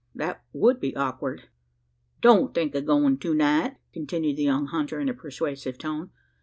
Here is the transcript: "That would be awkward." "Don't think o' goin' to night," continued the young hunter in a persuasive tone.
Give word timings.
"That 0.15 0.41
would 0.51 0.79
be 0.79 0.95
awkward." 0.95 1.43
"Don't 2.21 2.55
think 2.55 2.73
o' 2.75 2.81
goin' 2.81 3.19
to 3.19 3.35
night," 3.35 3.77
continued 3.93 4.37
the 4.37 4.43
young 4.43 4.65
hunter 4.65 4.99
in 4.99 5.09
a 5.09 5.13
persuasive 5.13 5.77
tone. 5.77 6.09